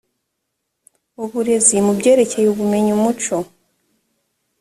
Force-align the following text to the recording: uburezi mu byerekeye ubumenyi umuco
uburezi 1.23 1.75
mu 1.85 1.93
byerekeye 1.99 2.47
ubumenyi 2.49 2.91
umuco 2.97 3.35